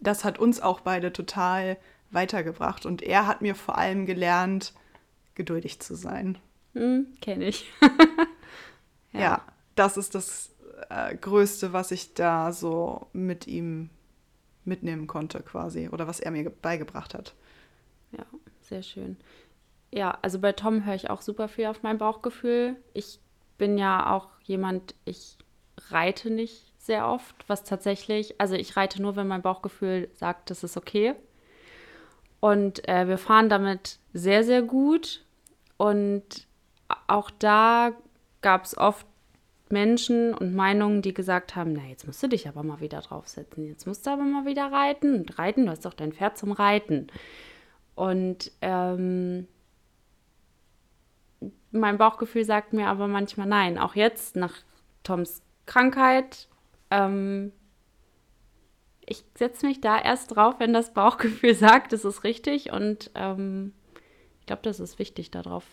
das 0.00 0.24
hat 0.24 0.38
uns 0.38 0.60
auch 0.60 0.80
beide 0.80 1.12
total 1.12 1.76
weitergebracht. 2.10 2.86
Und 2.86 3.02
er 3.02 3.26
hat 3.26 3.42
mir 3.42 3.54
vor 3.54 3.76
allem 3.76 4.06
gelernt, 4.06 4.72
geduldig 5.34 5.80
zu 5.80 5.94
sein. 5.94 6.38
Hm, 6.74 7.08
Kenne 7.20 7.46
ich. 7.46 7.72
ja. 9.12 9.20
ja. 9.20 9.42
das 9.74 9.96
ist 9.96 10.14
das 10.14 10.54
äh, 10.90 11.16
Größte, 11.16 11.72
was 11.72 11.90
ich 11.90 12.14
da 12.14 12.52
so 12.52 13.08
mit 13.12 13.46
ihm 13.46 13.90
mitnehmen 14.64 15.06
konnte, 15.06 15.40
quasi. 15.40 15.88
Oder 15.88 16.06
was 16.06 16.20
er 16.20 16.30
mir 16.30 16.48
beigebracht 16.50 17.14
hat. 17.14 17.34
Ja, 18.12 18.24
sehr 18.64 18.82
schön. 18.82 19.16
Ja, 19.92 20.18
also 20.22 20.38
bei 20.40 20.52
Tom 20.52 20.84
höre 20.84 20.94
ich 20.94 21.10
auch 21.10 21.22
super 21.22 21.48
viel 21.48 21.66
auf 21.66 21.82
mein 21.82 21.98
Bauchgefühl. 21.98 22.76
Ich 22.94 23.20
bin 23.58 23.78
ja 23.78 24.12
auch 24.12 24.28
jemand, 24.42 24.94
ich 25.04 25.36
reite 25.90 26.30
nicht 26.30 26.72
sehr 26.78 27.08
oft, 27.08 27.34
was 27.46 27.64
tatsächlich, 27.64 28.40
also 28.40 28.54
ich 28.54 28.76
reite 28.76 29.00
nur, 29.00 29.16
wenn 29.16 29.28
mein 29.28 29.42
Bauchgefühl 29.42 30.08
sagt, 30.14 30.50
das 30.50 30.64
ist 30.64 30.76
okay. 30.76 31.14
Und 32.40 32.86
äh, 32.88 33.08
wir 33.08 33.18
fahren 33.18 33.48
damit 33.48 33.98
sehr, 34.12 34.44
sehr 34.44 34.62
gut. 34.62 35.24
Und 35.76 36.46
auch 37.06 37.30
da 37.30 37.92
gab 38.42 38.64
es 38.64 38.76
oft 38.76 39.06
Menschen 39.70 40.34
und 40.34 40.54
Meinungen, 40.54 41.00
die 41.00 41.14
gesagt 41.14 41.56
haben, 41.56 41.72
na, 41.72 41.84
jetzt 41.88 42.06
musst 42.06 42.22
du 42.22 42.28
dich 42.28 42.46
aber 42.46 42.62
mal 42.62 42.80
wieder 42.80 43.00
draufsetzen, 43.00 43.66
jetzt 43.66 43.86
musst 43.86 44.06
du 44.06 44.10
aber 44.10 44.22
mal 44.22 44.44
wieder 44.44 44.70
reiten 44.70 45.14
und 45.14 45.38
reiten, 45.38 45.64
du 45.64 45.72
hast 45.72 45.84
doch 45.84 45.94
dein 45.94 46.12
Pferd 46.12 46.36
zum 46.36 46.52
Reiten. 46.52 47.08
Und 47.94 48.50
ähm, 48.60 49.46
mein 51.70 51.98
Bauchgefühl 51.98 52.44
sagt 52.44 52.72
mir 52.72 52.88
aber 52.88 53.06
manchmal 53.08 53.46
nein. 53.46 53.78
Auch 53.78 53.94
jetzt 53.94 54.36
nach 54.36 54.54
Toms 55.02 55.42
Krankheit. 55.66 56.48
Ähm, 56.90 57.52
ich 59.06 59.24
setze 59.34 59.66
mich 59.66 59.80
da 59.80 59.98
erst 59.98 60.34
drauf, 60.34 60.56
wenn 60.58 60.72
das 60.72 60.94
Bauchgefühl 60.94 61.54
sagt, 61.54 61.92
es 61.92 62.04
ist 62.04 62.24
richtig. 62.24 62.72
Und 62.72 63.10
ähm, 63.14 63.72
ich 64.40 64.46
glaube, 64.46 64.62
das 64.62 64.80
ist 64.80 64.98
wichtig, 64.98 65.30
darauf 65.30 65.64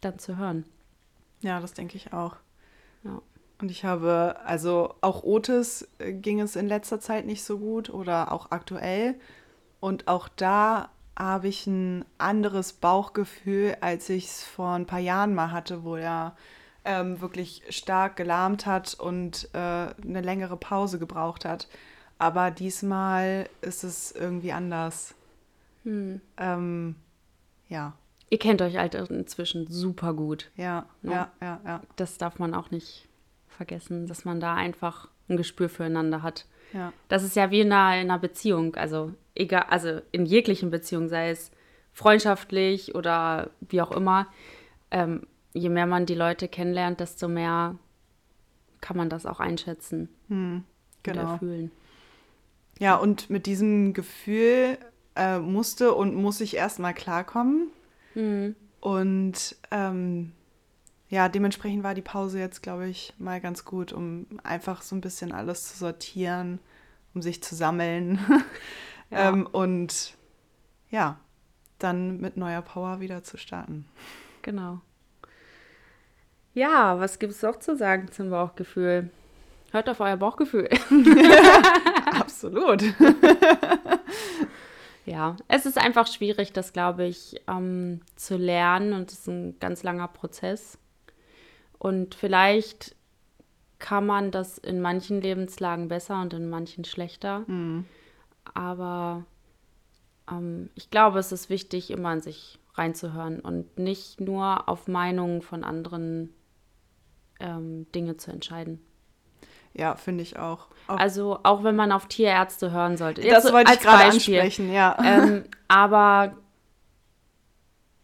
dann 0.00 0.18
zu 0.18 0.36
hören. 0.36 0.64
Ja, 1.40 1.60
das 1.60 1.74
denke 1.74 1.96
ich 1.96 2.12
auch. 2.12 2.36
Ja. 3.04 3.20
Und 3.60 3.70
ich 3.70 3.84
habe, 3.84 4.36
also 4.44 4.94
auch 5.00 5.22
Otis 5.22 5.88
äh, 5.98 6.12
ging 6.12 6.40
es 6.40 6.56
in 6.56 6.66
letzter 6.66 7.00
Zeit 7.00 7.26
nicht 7.26 7.44
so 7.44 7.58
gut 7.58 7.90
oder 7.90 8.32
auch 8.32 8.50
aktuell. 8.50 9.14
Und 9.78 10.08
auch 10.08 10.28
da 10.28 10.90
habe 11.16 11.48
ich 11.48 11.66
ein 11.66 12.04
anderes 12.18 12.72
Bauchgefühl, 12.72 13.76
als 13.80 14.08
ich 14.08 14.26
es 14.26 14.44
vor 14.44 14.70
ein 14.72 14.86
paar 14.86 14.98
Jahren 14.98 15.34
mal 15.34 15.50
hatte, 15.50 15.84
wo 15.84 15.96
er 15.96 16.36
ähm, 16.84 17.20
wirklich 17.20 17.62
stark 17.68 18.16
gelahmt 18.16 18.66
hat 18.66 18.94
und 18.94 19.48
äh, 19.52 19.58
eine 19.58 20.20
längere 20.20 20.56
Pause 20.56 20.98
gebraucht 20.98 21.44
hat. 21.44 21.68
Aber 22.18 22.50
diesmal 22.50 23.48
ist 23.60 23.84
es 23.84 24.12
irgendwie 24.12 24.52
anders. 24.52 25.14
Hm. 25.84 26.20
Ähm, 26.36 26.96
ja. 27.68 27.94
Ihr 28.30 28.38
kennt 28.38 28.62
euch 28.62 28.76
halt 28.76 28.94
inzwischen 28.94 29.66
super 29.66 30.14
gut. 30.14 30.50
Ja, 30.56 30.86
ne? 31.02 31.12
ja, 31.12 31.32
ja, 31.40 31.60
ja. 31.64 31.80
Das 31.96 32.18
darf 32.18 32.38
man 32.38 32.54
auch 32.54 32.70
nicht 32.70 33.08
vergessen, 33.48 34.06
dass 34.06 34.24
man 34.24 34.40
da 34.40 34.54
einfach 34.54 35.08
ein 35.28 35.36
Gespür 35.36 35.68
füreinander 35.68 36.22
hat. 36.22 36.46
Ja. 36.72 36.92
Das 37.08 37.22
ist 37.22 37.36
ja 37.36 37.50
wie 37.50 37.60
in 37.60 37.72
einer, 37.72 38.00
in 38.00 38.10
einer 38.10 38.18
Beziehung. 38.18 38.74
Also 38.76 39.12
egal, 39.34 39.66
also 39.68 40.00
in 40.12 40.26
jeglichen 40.26 40.70
Beziehungen, 40.70 41.08
sei 41.08 41.30
es 41.30 41.50
freundschaftlich 41.92 42.94
oder 42.94 43.50
wie 43.60 43.82
auch 43.82 43.92
immer, 43.92 44.26
ähm, 44.90 45.26
je 45.52 45.68
mehr 45.68 45.86
man 45.86 46.06
die 46.06 46.14
Leute 46.14 46.48
kennenlernt, 46.48 47.00
desto 47.00 47.28
mehr 47.28 47.76
kann 48.80 48.96
man 48.96 49.08
das 49.08 49.26
auch 49.26 49.40
einschätzen 49.40 50.08
hm, 50.28 50.64
genau. 51.02 51.38
fühlen. 51.38 51.70
Ja, 52.78 52.96
und 52.96 53.30
mit 53.30 53.46
diesem 53.46 53.92
Gefühl 53.92 54.78
äh, 55.14 55.38
musste 55.38 55.94
und 55.94 56.14
muss 56.14 56.40
ich 56.40 56.56
erstmal 56.56 56.94
klarkommen. 56.94 57.68
Hm. 58.14 58.56
Und 58.80 59.56
ähm, 59.70 60.32
ja, 61.08 61.28
dementsprechend 61.28 61.84
war 61.84 61.94
die 61.94 62.02
Pause 62.02 62.40
jetzt, 62.40 62.62
glaube 62.62 62.88
ich, 62.88 63.12
mal 63.18 63.40
ganz 63.40 63.64
gut, 63.64 63.92
um 63.92 64.26
einfach 64.42 64.82
so 64.82 64.96
ein 64.96 65.00
bisschen 65.00 65.32
alles 65.32 65.68
zu 65.68 65.78
sortieren, 65.78 66.58
um 67.14 67.22
sich 67.22 67.42
zu 67.42 67.54
sammeln. 67.54 68.18
Ja. 69.12 69.28
ähm, 69.28 69.46
und 69.46 70.14
ja, 70.90 71.18
dann 71.78 72.20
mit 72.20 72.36
neuer 72.36 72.62
Power 72.62 73.00
wieder 73.00 73.22
zu 73.22 73.36
starten. 73.36 73.86
Genau. 74.42 74.80
Ja, 76.54 76.98
was 76.98 77.18
gibt 77.18 77.32
es 77.32 77.42
noch 77.42 77.58
zu 77.58 77.76
sagen 77.76 78.10
zum 78.10 78.30
Bauchgefühl? 78.30 79.10
Hört 79.70 79.88
auf 79.88 80.00
euer 80.00 80.16
Bauchgefühl. 80.16 80.68
Absolut. 82.20 82.82
ja, 85.06 85.36
es 85.48 85.64
ist 85.64 85.78
einfach 85.78 86.06
schwierig, 86.06 86.52
das, 86.52 86.74
glaube 86.74 87.04
ich, 87.04 87.40
ähm, 87.48 88.00
zu 88.16 88.36
lernen 88.36 88.92
und 88.92 89.10
es 89.10 89.20
ist 89.20 89.28
ein 89.28 89.58
ganz 89.60 89.82
langer 89.82 90.08
Prozess. 90.08 90.78
Und 91.78 92.14
vielleicht 92.14 92.94
kann 93.78 94.06
man 94.06 94.30
das 94.30 94.58
in 94.58 94.80
manchen 94.80 95.22
Lebenslagen 95.22 95.88
besser 95.88 96.20
und 96.20 96.34
in 96.34 96.50
manchen 96.50 96.84
schlechter. 96.84 97.44
Mhm. 97.46 97.86
Aber 98.54 99.24
ähm, 100.30 100.70
ich 100.74 100.90
glaube, 100.90 101.18
es 101.18 101.32
ist 101.32 101.50
wichtig, 101.50 101.90
immer 101.90 102.12
in 102.12 102.20
sich 102.20 102.58
reinzuhören 102.74 103.40
und 103.40 103.78
nicht 103.78 104.20
nur 104.20 104.68
auf 104.68 104.88
Meinungen 104.88 105.42
von 105.42 105.62
anderen 105.64 106.34
ähm, 107.40 107.90
Dinge 107.92 108.16
zu 108.16 108.30
entscheiden. 108.30 108.80
Ja, 109.74 109.96
finde 109.96 110.22
ich 110.22 110.38
auch. 110.38 110.68
auch. 110.86 110.98
Also 110.98 111.40
auch 111.42 111.64
wenn 111.64 111.76
man 111.76 111.92
auf 111.92 112.06
Tierärzte 112.06 112.72
hören 112.72 112.96
sollte. 112.96 113.22
Jetzt 113.22 113.44
das 113.44 113.52
wollte 113.52 113.72
ich 113.72 113.80
gerade 113.80 114.04
ansprechen, 114.04 114.72
ja. 114.72 114.96
Ähm, 115.02 115.44
aber 115.68 116.36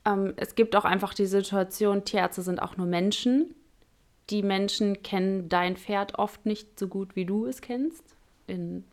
ähm, 0.04 0.32
es 0.36 0.54
gibt 0.54 0.76
auch 0.76 0.84
einfach 0.84 1.14
die 1.14 1.26
Situation, 1.26 2.04
Tierärzte 2.04 2.42
sind 2.42 2.62
auch 2.62 2.76
nur 2.76 2.86
Menschen. 2.86 3.54
Die 4.30 4.42
Menschen 4.42 5.02
kennen 5.02 5.48
dein 5.48 5.76
Pferd 5.76 6.18
oft 6.18 6.46
nicht 6.46 6.78
so 6.78 6.88
gut, 6.88 7.16
wie 7.16 7.24
du 7.24 7.46
es 7.46 7.60
kennst. 7.60 8.16
In 8.46 8.84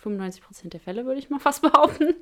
95 0.00 0.42
Prozent 0.42 0.72
der 0.72 0.80
Fälle 0.80 1.06
würde 1.06 1.18
ich 1.18 1.30
mal 1.30 1.38
fast 1.40 1.62
behaupten. 1.62 2.14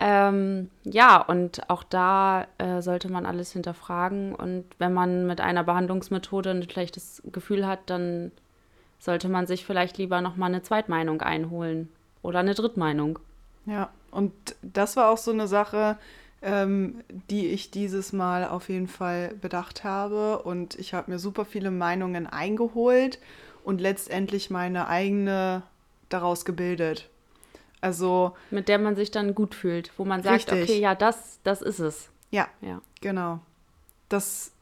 Ähm, 0.00 0.70
ja, 0.84 1.20
und 1.20 1.68
auch 1.68 1.82
da 1.82 2.46
äh, 2.58 2.80
sollte 2.82 3.10
man 3.10 3.26
alles 3.26 3.52
hinterfragen. 3.52 4.34
Und 4.34 4.64
wenn 4.78 4.92
man 4.92 5.26
mit 5.26 5.40
einer 5.40 5.64
Behandlungsmethode 5.64 6.50
ein 6.50 6.70
schlechtes 6.70 7.22
Gefühl 7.32 7.66
hat, 7.66 7.90
dann 7.90 8.30
sollte 9.00 9.28
man 9.28 9.46
sich 9.46 9.64
vielleicht 9.64 9.98
lieber 9.98 10.20
nochmal 10.20 10.50
eine 10.50 10.62
Zweitmeinung 10.62 11.20
einholen 11.20 11.88
oder 12.22 12.40
eine 12.40 12.54
Drittmeinung. 12.54 13.18
Ja, 13.66 13.90
und 14.10 14.32
das 14.62 14.96
war 14.96 15.10
auch 15.10 15.18
so 15.18 15.32
eine 15.32 15.48
Sache, 15.48 15.98
ähm, 16.42 17.02
die 17.30 17.48
ich 17.48 17.70
dieses 17.70 18.12
Mal 18.12 18.46
auf 18.46 18.68
jeden 18.68 18.88
Fall 18.88 19.34
bedacht 19.40 19.82
habe. 19.82 20.42
Und 20.42 20.76
ich 20.76 20.94
habe 20.94 21.10
mir 21.10 21.18
super 21.18 21.44
viele 21.44 21.70
Meinungen 21.70 22.26
eingeholt 22.26 23.18
und 23.64 23.80
letztendlich 23.80 24.48
meine 24.48 24.88
eigene 24.88 25.62
daraus 26.08 26.44
gebildet. 26.44 27.08
Also. 27.80 28.34
Mit 28.50 28.68
der 28.68 28.78
man 28.78 28.96
sich 28.96 29.10
dann 29.10 29.34
gut 29.34 29.54
fühlt, 29.54 29.92
wo 29.98 30.04
man 30.04 30.22
sagt, 30.22 30.52
richtig. 30.52 30.70
okay, 30.70 30.80
ja, 30.80 30.94
das, 30.94 31.40
das 31.44 31.62
ist 31.62 31.78
es. 31.78 32.08
Ja, 32.30 32.48
ja. 32.60 32.80
genau. 33.00 33.40
Das 34.08 34.52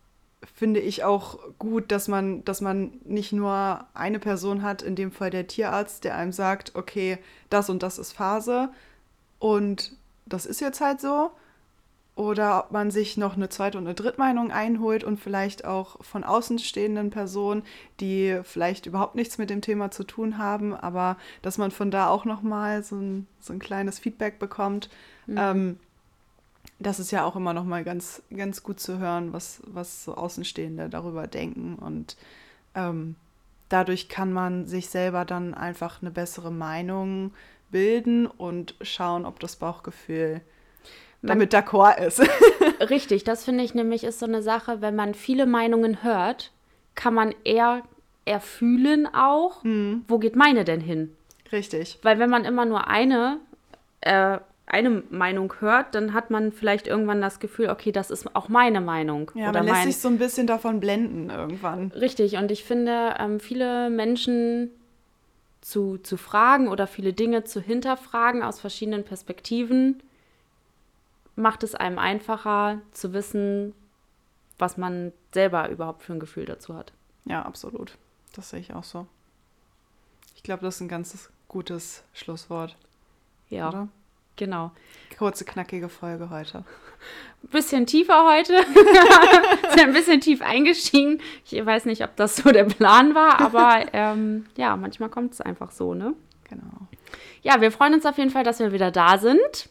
finde 0.54 0.80
ich 0.80 1.04
auch 1.04 1.38
gut, 1.58 1.90
dass 1.90 2.08
man, 2.08 2.44
dass 2.44 2.60
man 2.60 2.92
nicht 3.04 3.32
nur 3.32 3.86
eine 3.94 4.18
Person 4.18 4.62
hat, 4.62 4.82
in 4.82 4.94
dem 4.94 5.10
Fall 5.12 5.30
der 5.30 5.46
Tierarzt, 5.46 6.04
der 6.04 6.16
einem 6.16 6.32
sagt, 6.32 6.74
okay, 6.74 7.18
das 7.50 7.70
und 7.70 7.82
das 7.82 7.98
ist 7.98 8.12
Phase 8.12 8.70
und 9.38 9.92
das 10.26 10.46
ist 10.46 10.60
jetzt 10.60 10.80
halt 10.80 11.00
so, 11.00 11.30
oder 12.16 12.64
ob 12.64 12.73
man 12.73 12.90
sich 12.90 13.18
noch 13.18 13.37
eine 13.37 13.50
zweite 13.50 13.76
und 13.76 13.87
eine 13.87 13.94
Drittmeinung 13.94 14.50
einholt 14.50 15.04
und 15.04 15.20
vielleicht 15.20 15.66
auch 15.66 16.02
von 16.02 16.25
außenstehenden 16.25 17.11
Personen, 17.11 17.62
die 18.00 18.40
vielleicht 18.42 18.87
überhaupt 18.87 19.14
nichts 19.14 19.37
mit 19.37 19.50
dem 19.50 19.61
Thema 19.61 19.90
zu 19.90 20.02
tun 20.02 20.38
haben, 20.38 20.75
aber 20.75 21.18
dass 21.42 21.58
man 21.58 21.70
von 21.70 21.90
da 21.90 22.08
auch 22.08 22.25
nochmal 22.25 22.82
so 22.82 22.96
ein, 22.96 23.26
so 23.38 23.52
ein 23.52 23.58
kleines 23.58 23.99
Feedback 23.99 24.38
bekommt. 24.38 24.88
Mhm. 25.26 25.37
Ähm, 25.38 25.80
das 26.78 26.99
ist 26.99 27.11
ja 27.11 27.25
auch 27.25 27.37
immer 27.37 27.52
nochmal 27.52 27.85
ganz, 27.85 28.23
ganz 28.35 28.62
gut 28.62 28.80
zu 28.80 28.99
hören, 28.99 29.35
was, 29.35 29.61
was 29.66 30.04
so 30.04 30.14
Außenstehende 30.14 30.88
darüber 30.88 31.26
denken. 31.26 31.76
Und 31.76 32.16
ähm, 32.75 33.16
dadurch 33.68 34.08
kann 34.08 34.32
man 34.32 34.66
sich 34.66 34.88
selber 34.88 35.26
dann 35.26 35.52
einfach 35.52 36.00
eine 36.00 36.11
bessere 36.11 36.50
Meinung 36.50 37.32
bilden 37.70 38.26
und 38.26 38.75
schauen, 38.80 39.26
ob 39.26 39.38
das 39.38 39.56
Bauchgefühl 39.56 40.40
damit 41.26 41.54
d'accord 41.54 41.99
ist. 41.99 42.23
Richtig, 42.90 43.25
das 43.25 43.45
finde 43.45 43.64
ich 43.64 43.75
nämlich 43.75 44.04
ist 44.04 44.18
so 44.18 44.26
eine 44.26 44.42
Sache, 44.42 44.80
wenn 44.80 44.97
man 44.97 45.14
viele 45.14 45.47
Meinungen 45.47 46.02
hört, 46.02 46.52
kann 46.95 47.14
man 47.14 47.35
eher 47.45 47.83
erfühlen 48.25 49.09
auch, 49.12 49.62
mhm. 49.64 50.04
wo 50.09 50.18
geht 50.18 50.37
meine 50.37 50.64
denn 50.64 50.80
hin? 50.80 51.12
Richtig. 51.52 51.99
Weil 52.02 52.18
wenn 52.18 52.28
man 52.30 52.45
immer 52.45 52.64
nur 52.64 52.88
eine, 52.88 53.38
äh, 54.00 54.38
eine 54.66 55.02
Meinung 55.11 55.54
hört, 55.61 55.95
dann 55.95 56.12
hat 56.12 56.30
man 56.30 56.50
vielleicht 56.50 56.88
irgendwann 56.88 57.21
das 57.21 57.38
Gefühl, 57.38 57.71
okay, 57.71 57.92
das 57.92 58.11
ist 58.11 58.35
auch 58.35 58.49
meine 58.49 58.80
Meinung. 58.80 59.30
Ja, 59.35 59.50
oder 59.50 59.61
man 59.61 59.66
lässt 59.66 59.76
mein... 59.76 59.87
sich 59.87 59.99
so 59.99 60.09
ein 60.09 60.18
bisschen 60.18 60.47
davon 60.49 60.80
blenden 60.80 61.30
irgendwann. 61.30 61.92
Richtig, 61.92 62.37
und 62.37 62.50
ich 62.50 62.64
finde, 62.64 63.14
ähm, 63.20 63.38
viele 63.38 63.90
Menschen 63.90 64.70
zu, 65.61 65.98
zu 65.98 66.16
fragen 66.16 66.68
oder 66.68 66.87
viele 66.87 67.12
Dinge 67.12 67.44
zu 67.44 67.61
hinterfragen 67.61 68.42
aus 68.42 68.61
verschiedenen 68.61 69.05
Perspektiven 69.05 70.03
macht 71.37 71.62
es 71.62 71.75
einem 71.75 71.99
einfacher 71.99 72.81
zu 72.92 73.12
wissen, 73.12 73.75
was 74.59 74.77
man 74.77 75.12
selber 75.33 75.68
überhaupt 75.68 76.03
für 76.03 76.14
ein 76.14 76.20
Gefühl 76.20 76.46
dazu 76.46 76.75
hat. 76.75 76.92
Ja, 77.27 77.42
absolut. 77.42 77.96
Das 78.35 78.51
sehe 78.51 78.61
ich 78.61 78.75
auch 78.75 78.85
so. 78.85 79.07
Ich 80.35 80.42
glaube, 80.42 80.62
das 80.62 80.77
ist 80.77 80.81
ein 80.81 80.88
ganz 80.88 81.31
gutes 81.49 82.05
Schlusswort. 82.14 82.77
Ja. 83.49 83.68
Oder? 83.68 83.88
Genau. 84.37 84.70
Kurze, 85.18 85.44
knackige 85.44 85.88
Folge 85.88 86.31
heute. 86.31 86.64
Bisschen 87.42 87.87
tiefer 87.87 88.27
heute. 88.27 88.53
Sind 89.70 89.81
ein 89.81 89.92
bisschen 89.92 90.20
tief 90.20 90.42
eingestiegen. 90.42 91.20
Ich 91.44 91.64
weiß 91.64 91.85
nicht, 91.85 92.03
ob 92.03 92.16
das 92.16 92.37
so 92.37 92.51
der 92.51 92.64
Plan 92.64 93.14
war, 93.14 93.40
aber 93.40 93.87
ähm, 93.92 94.46
ja, 94.57 94.77
manchmal 94.77 95.09
kommt 95.09 95.33
es 95.33 95.40
einfach 95.40 95.70
so, 95.70 95.94
ne? 95.94 96.14
Genau. 96.49 96.88
Ja, 97.42 97.61
wir 97.61 97.72
freuen 97.72 97.94
uns 97.94 98.05
auf 98.05 98.18
jeden 98.18 98.31
Fall, 98.31 98.44
dass 98.44 98.59
wir 98.59 98.72
wieder 98.72 98.90
da 98.90 99.18
sind. 99.18 99.68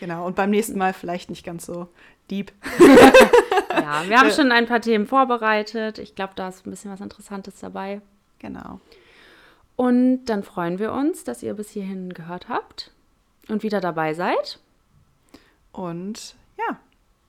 Genau, 0.00 0.26
und 0.26 0.34
beim 0.34 0.48
nächsten 0.48 0.78
Mal 0.78 0.94
vielleicht 0.94 1.28
nicht 1.28 1.44
ganz 1.44 1.66
so 1.66 1.86
deep. 2.30 2.52
ja, 3.70 4.02
wir 4.08 4.18
haben 4.18 4.30
schon 4.30 4.50
ein 4.50 4.64
paar 4.64 4.80
Themen 4.80 5.06
vorbereitet. 5.06 5.98
Ich 5.98 6.14
glaube, 6.14 6.32
da 6.36 6.48
ist 6.48 6.66
ein 6.66 6.70
bisschen 6.70 6.90
was 6.90 7.02
Interessantes 7.02 7.60
dabei. 7.60 8.00
Genau. 8.38 8.80
Und 9.76 10.24
dann 10.24 10.42
freuen 10.42 10.78
wir 10.78 10.94
uns, 10.94 11.24
dass 11.24 11.42
ihr 11.42 11.52
bis 11.52 11.68
hierhin 11.68 12.14
gehört 12.14 12.48
habt 12.48 12.92
und 13.48 13.62
wieder 13.62 13.82
dabei 13.82 14.14
seid. 14.14 14.58
Und 15.70 16.34
ja, 16.56 16.78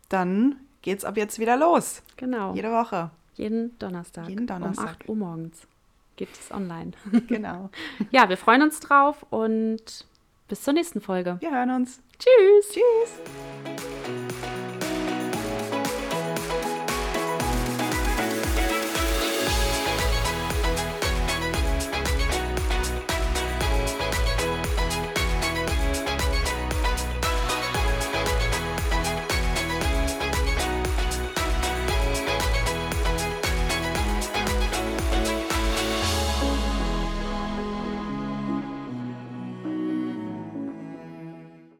dann 0.07 0.55
geht's 0.81 1.03
ab 1.03 1.17
jetzt 1.17 1.39
wieder 1.39 1.57
los. 1.57 2.03
Genau. 2.15 2.55
Jede 2.55 2.71
Woche. 2.71 3.11
Jeden 3.35 3.77
Donnerstag. 3.79 4.29
Jeden 4.29 4.47
Donnerstag. 4.47 4.85
Um 4.85 4.91
8 4.91 5.09
Uhr 5.09 5.15
morgens 5.17 5.67
gibt 6.15 6.37
es 6.39 6.53
online. 6.53 6.91
Genau. 7.27 7.69
ja, 8.11 8.29
wir 8.29 8.37
freuen 8.37 8.61
uns 8.61 8.79
drauf 8.79 9.25
und 9.29 10.05
bis 10.51 10.63
zur 10.63 10.73
nächsten 10.73 10.99
Folge. 10.99 11.37
Wir 11.39 11.51
hören 11.51 11.71
uns. 11.71 12.01
Tschüss. 12.19 12.73
Tschüss. 12.73 13.70